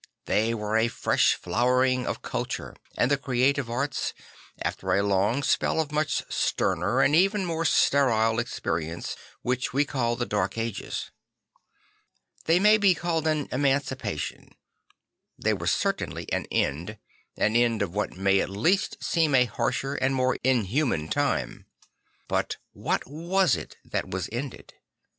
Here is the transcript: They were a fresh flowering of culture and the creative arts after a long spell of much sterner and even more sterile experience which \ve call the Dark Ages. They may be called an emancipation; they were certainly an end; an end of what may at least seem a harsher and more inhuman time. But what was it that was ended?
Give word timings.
They 0.25 0.55
were 0.55 0.77
a 0.79 0.87
fresh 0.87 1.35
flowering 1.35 2.07
of 2.07 2.23
culture 2.23 2.75
and 2.97 3.11
the 3.11 3.19
creative 3.19 3.69
arts 3.69 4.15
after 4.59 4.91
a 4.93 5.03
long 5.03 5.43
spell 5.43 5.79
of 5.79 5.91
much 5.91 6.23
sterner 6.27 7.01
and 7.01 7.15
even 7.15 7.45
more 7.45 7.65
sterile 7.65 8.39
experience 8.39 9.15
which 9.43 9.69
\ve 9.69 9.85
call 9.85 10.15
the 10.15 10.25
Dark 10.25 10.57
Ages. 10.57 11.11
They 12.45 12.57
may 12.59 12.79
be 12.79 12.95
called 12.95 13.27
an 13.27 13.47
emancipation; 13.51 14.55
they 15.37 15.53
were 15.53 15.67
certainly 15.67 16.25
an 16.33 16.47
end; 16.51 16.97
an 17.37 17.55
end 17.55 17.83
of 17.83 17.93
what 17.93 18.17
may 18.17 18.39
at 18.39 18.49
least 18.49 19.03
seem 19.03 19.35
a 19.35 19.45
harsher 19.45 19.93
and 19.93 20.15
more 20.15 20.35
inhuman 20.43 21.09
time. 21.09 21.67
But 22.27 22.57
what 22.73 23.05
was 23.05 23.55
it 23.55 23.77
that 23.85 24.09
was 24.09 24.29
ended? 24.31 24.73